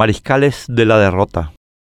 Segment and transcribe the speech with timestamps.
[0.00, 1.52] Mariscales de la derrota.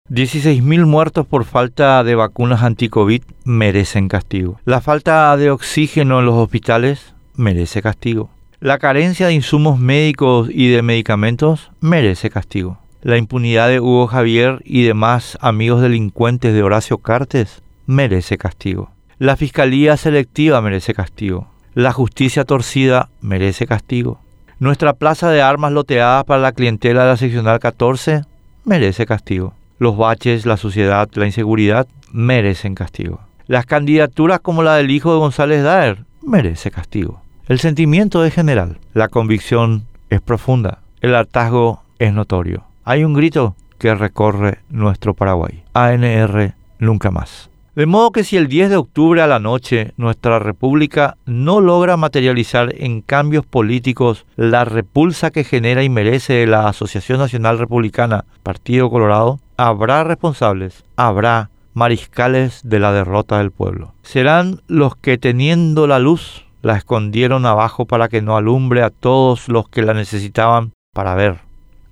[0.09, 4.59] 16.000 muertos por falta de vacunas anti-COVID merecen castigo.
[4.65, 8.31] La falta de oxígeno en los hospitales merece castigo.
[8.59, 12.79] La carencia de insumos médicos y de medicamentos merece castigo.
[13.03, 18.93] La impunidad de Hugo Javier y demás amigos delincuentes de Horacio Cartes merece castigo.
[19.19, 21.49] La fiscalía selectiva merece castigo.
[21.75, 24.23] La justicia torcida merece castigo.
[24.61, 28.25] Nuestra plaza de armas loteada para la clientela de la seccional 14
[28.67, 29.55] merece castigo.
[29.79, 33.21] Los baches, la suciedad, la inseguridad merecen castigo.
[33.47, 37.23] Las candidaturas como la del hijo de González Daer merece castigo.
[37.49, 42.65] El sentimiento es general, la convicción es profunda, el hartazgo es notorio.
[42.85, 45.65] Hay un grito que recorre nuestro Paraguay.
[45.73, 47.49] ANR nunca más.
[47.81, 51.97] De modo que si el 10 de octubre a la noche nuestra república no logra
[51.97, 58.91] materializar en cambios políticos la repulsa que genera y merece la Asociación Nacional Republicana Partido
[58.91, 63.95] Colorado, habrá responsables, habrá mariscales de la derrota del pueblo.
[64.03, 69.49] Serán los que teniendo la luz la escondieron abajo para que no alumbre a todos
[69.49, 71.39] los que la necesitaban para ver.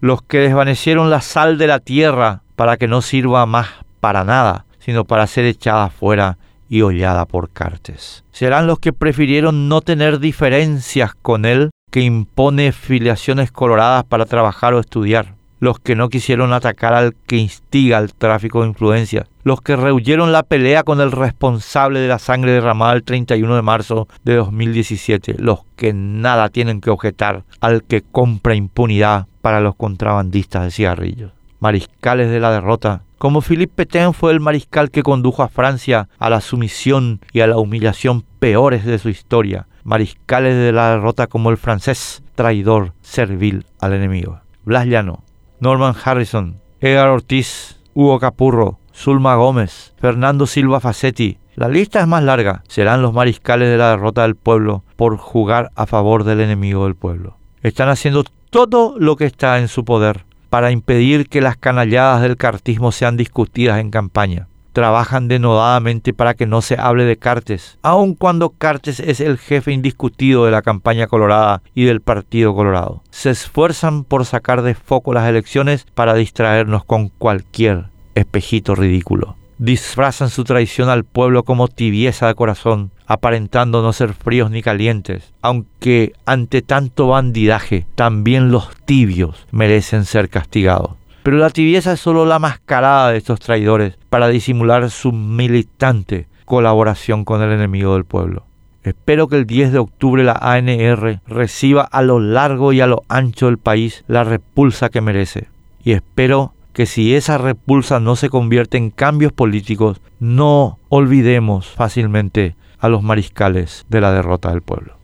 [0.02, 3.68] Los que desvanecieron la sal de la tierra para que no sirva más
[4.00, 8.24] para nada sino para ser echada fuera y hollada por Cartes.
[8.30, 14.74] Serán los que prefirieron no tener diferencias con él, que impone filiaciones coloradas para trabajar
[14.74, 19.60] o estudiar, los que no quisieron atacar al que instiga el tráfico de influencias, los
[19.62, 24.08] que rehuyeron la pelea con el responsable de la sangre derramada el 31 de marzo
[24.24, 30.64] de 2017, los que nada tienen que objetar al que compra impunidad para los contrabandistas
[30.64, 31.37] de cigarrillos.
[31.60, 36.30] Mariscales de la derrota como Philippe Pétain fue el mariscal que condujo a Francia a
[36.30, 41.50] la sumisión y a la humillación peores de su historia, mariscales de la derrota como
[41.50, 44.38] el francés, traidor, servil al enemigo.
[44.64, 45.24] Blas Llano,
[45.58, 51.38] Norman Harrison, Edgar Ortiz, Hugo Capurro, Zulma Gómez, Fernando Silva Facetti.
[51.56, 52.62] La lista es más larga.
[52.68, 56.94] Serán los mariscales de la derrota del pueblo por jugar a favor del enemigo del
[56.94, 57.36] pueblo.
[57.64, 62.36] Están haciendo todo lo que está en su poder para impedir que las canalladas del
[62.36, 64.48] cartismo sean discutidas en campaña.
[64.72, 69.72] Trabajan denodadamente para que no se hable de Cartes, aun cuando Cartes es el jefe
[69.72, 73.02] indiscutido de la campaña colorada y del Partido Colorado.
[73.10, 80.30] Se esfuerzan por sacar de foco las elecciones para distraernos con cualquier espejito ridículo disfrazan
[80.30, 86.12] su traición al pueblo como tibieza de corazón, aparentando no ser fríos ni calientes, aunque
[86.24, 90.92] ante tanto bandidaje también los tibios merecen ser castigados.
[91.22, 97.24] Pero la tibieza es solo la mascarada de estos traidores para disimular su militante colaboración
[97.24, 98.44] con el enemigo del pueblo.
[98.82, 103.02] Espero que el 10 de octubre la ANR reciba a lo largo y a lo
[103.08, 105.48] ancho del país la repulsa que merece.
[105.84, 112.54] Y espero que si esa repulsa no se convierte en cambios políticos, no olvidemos fácilmente
[112.78, 114.97] a los mariscales de la derrota del pueblo.